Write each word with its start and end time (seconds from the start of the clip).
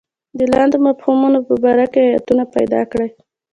د 0.37 0.39
لاندې 0.53 0.77
مفهومونو 0.87 1.39
په 1.47 1.53
باره 1.63 1.85
کې 1.93 2.01
ایتونه 2.13 2.43
پیدا 2.55 2.81
کړئ. 2.91 3.09